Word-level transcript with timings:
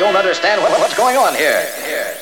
don't 0.00 0.16
understand 0.16 0.62
what, 0.62 0.70
what's 0.80 0.96
going 0.96 1.14
on 1.18 1.34
here. 1.34 1.62
Here. 1.84 2.14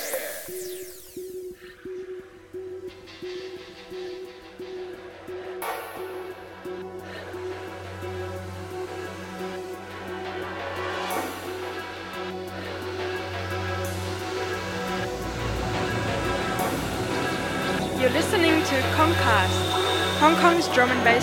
You're 18.00 18.10
listening 18.10 18.60
to 18.60 18.74
Kongcast, 18.96 20.18
Hong 20.18 20.34
Kong's 20.34 20.66
drum 20.74 20.90
and 20.90 21.04
bass 21.04 21.22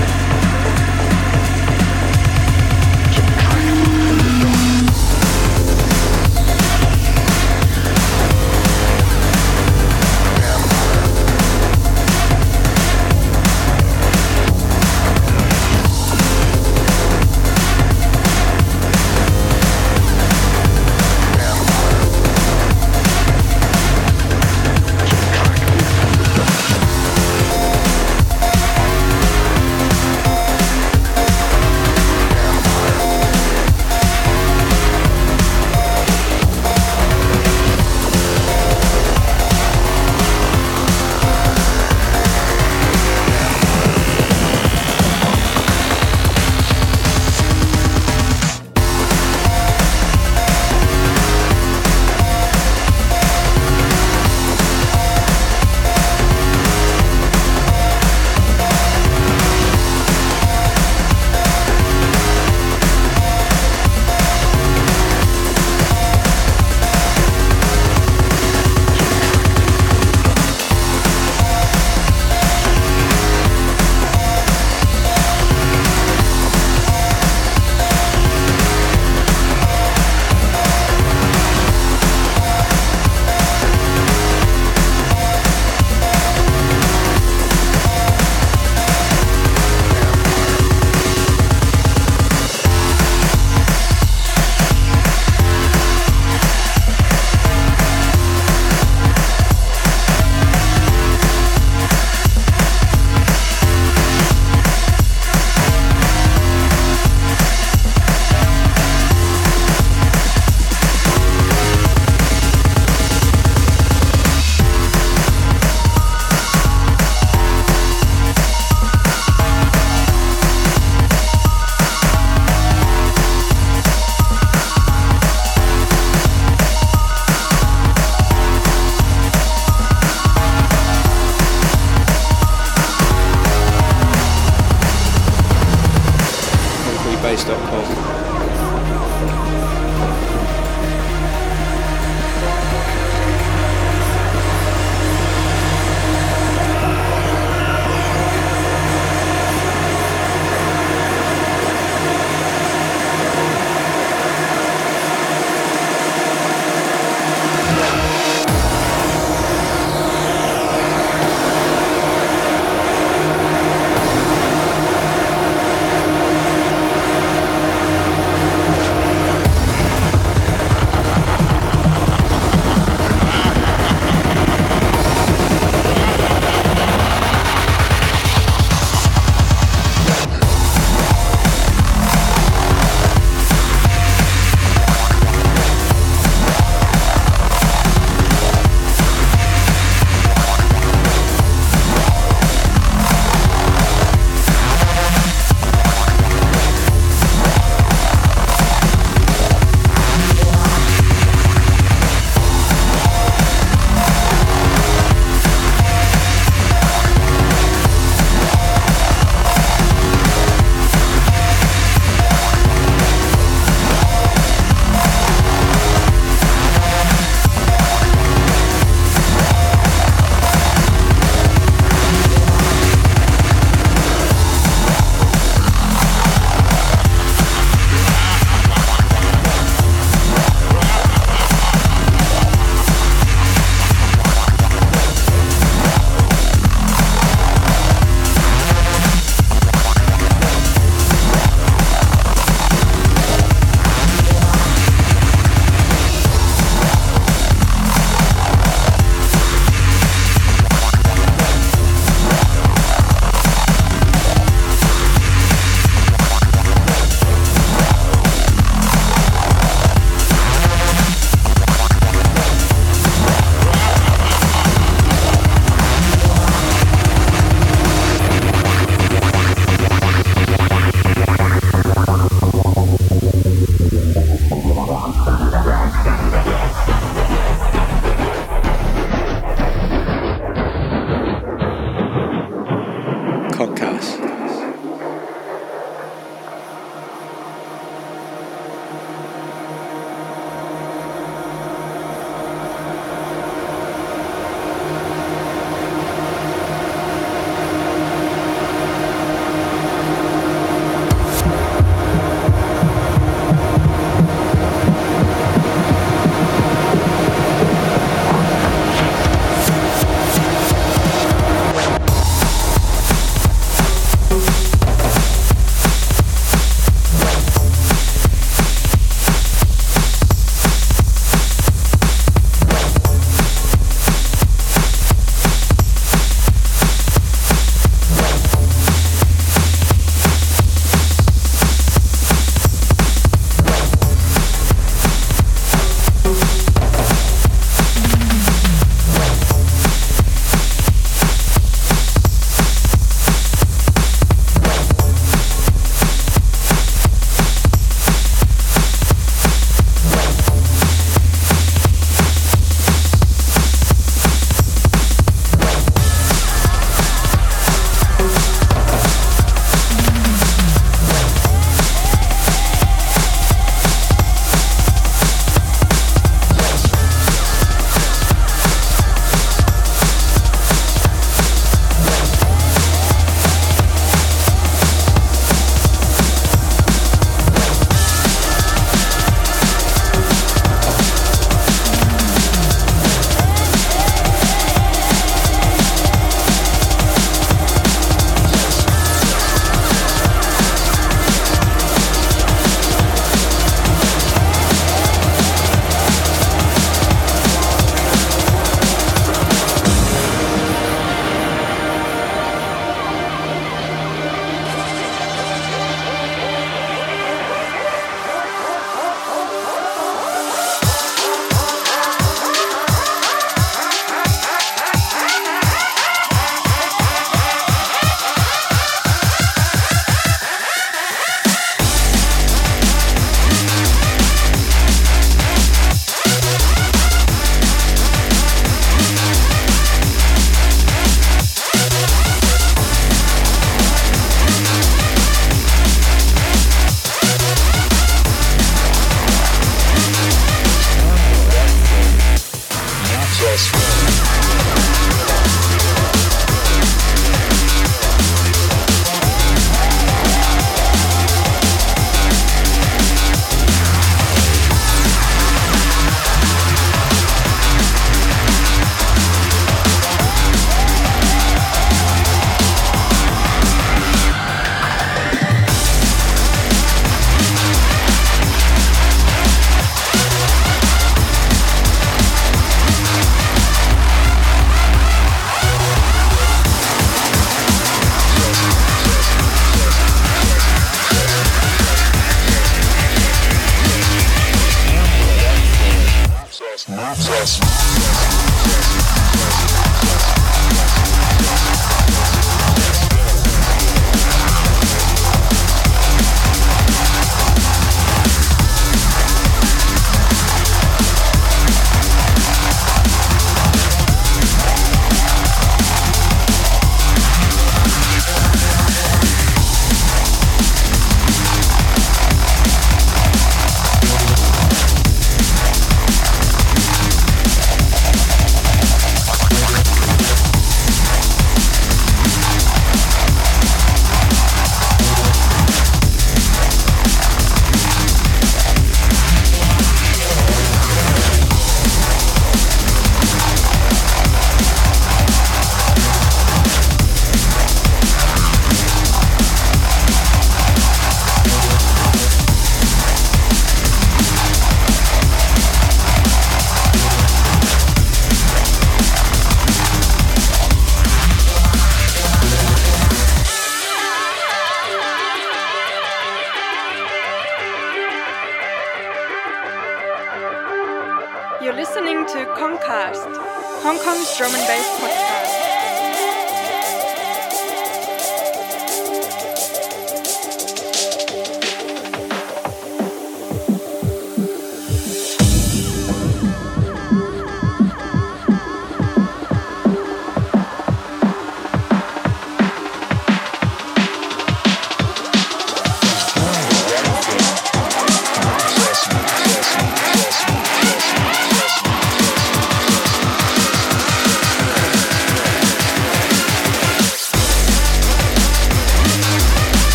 You're 561.71 561.79
listening 561.79 562.25
to 562.25 562.45
Kongcast, 562.57 563.33
Hong 563.81 563.97
Kong's 563.99 564.37
drum 564.37 564.53
and 564.53 564.67
bass 564.67 564.85
podcast. 564.99 565.50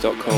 chris.com. 0.00 0.35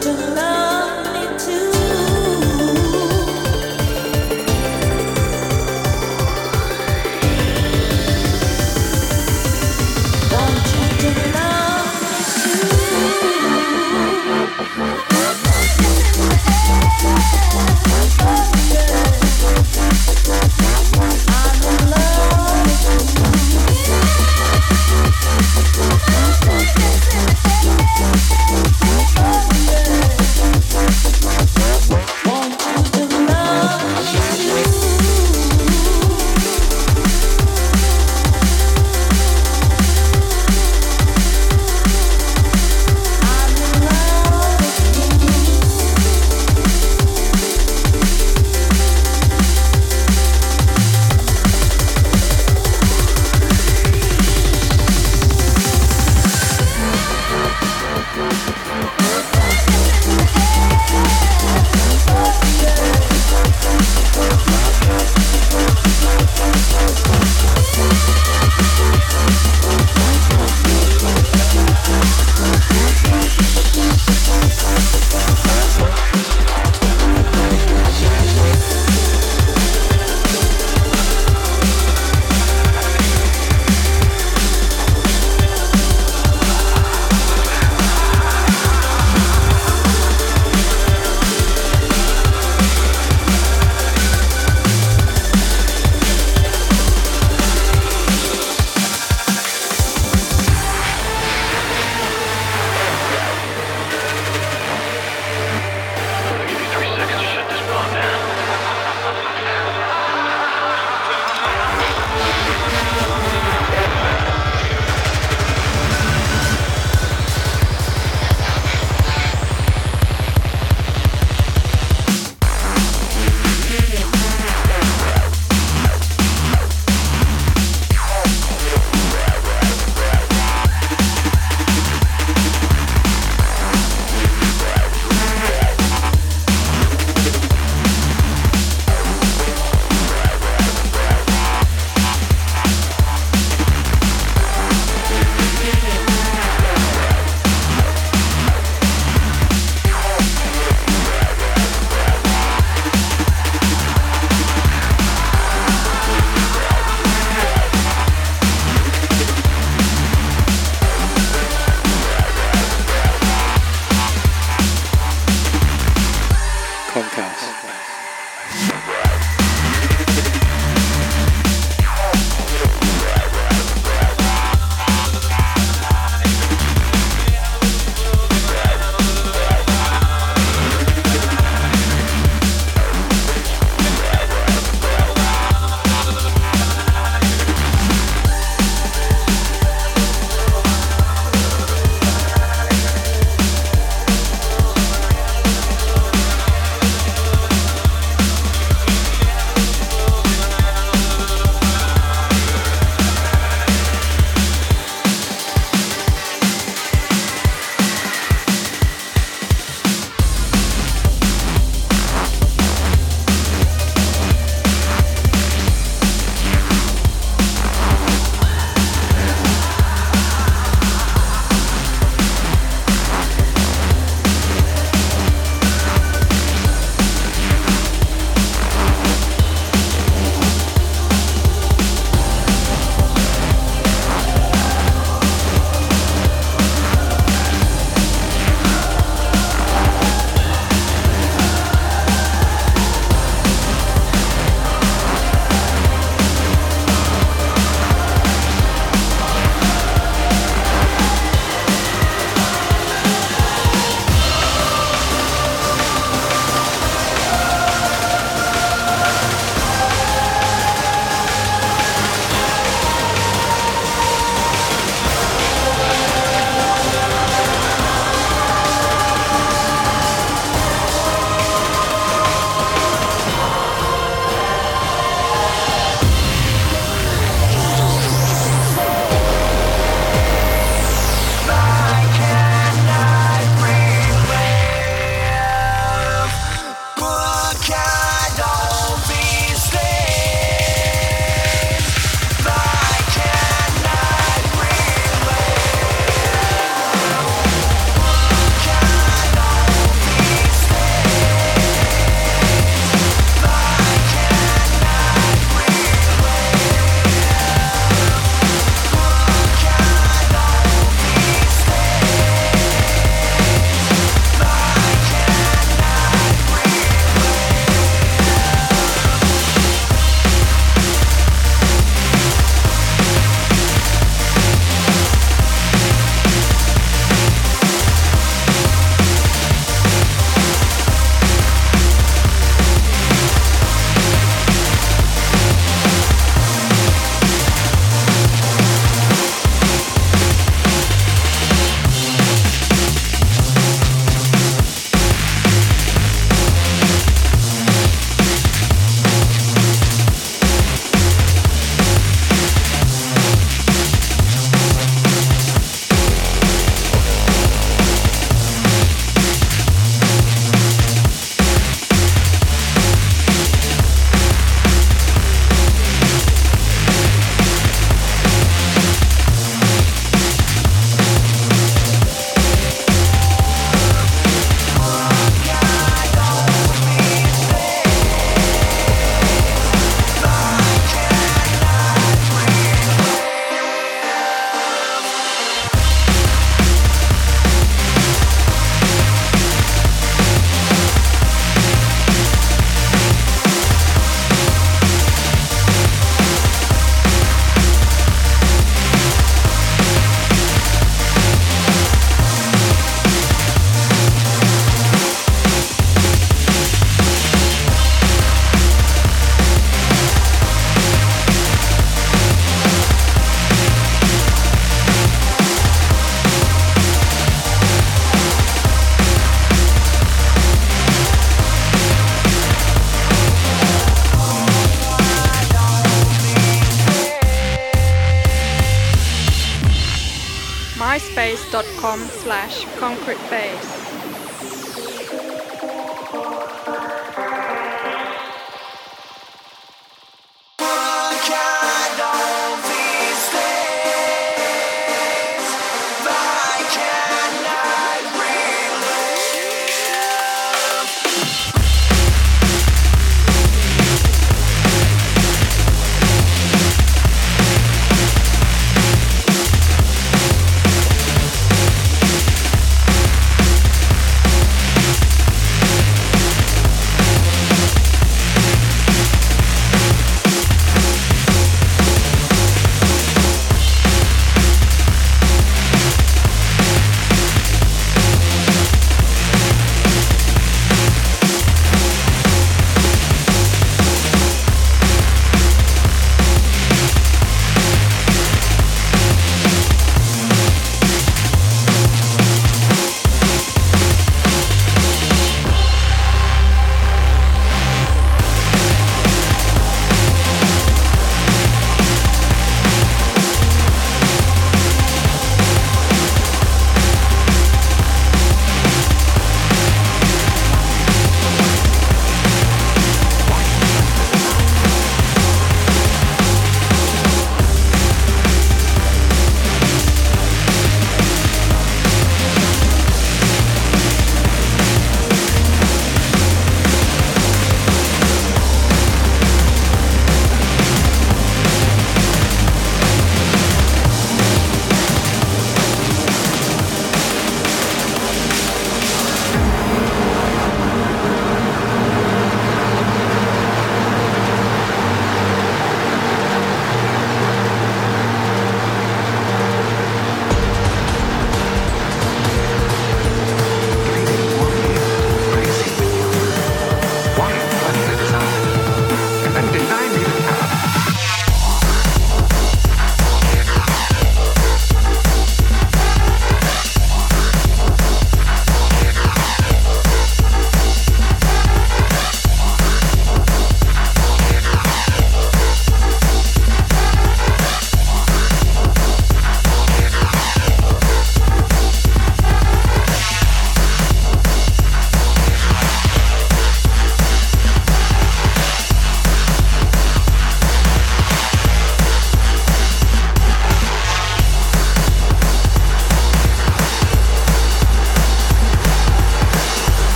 Yeah. 0.00 0.57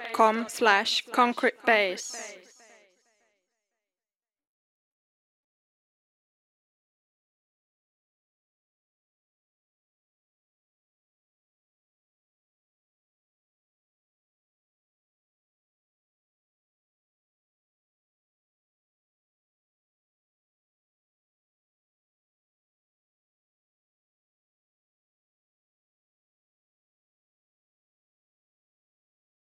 myspace.com 0.00 0.46
slash 0.48 1.04
concrete 1.12 1.54
bass. 1.64 2.43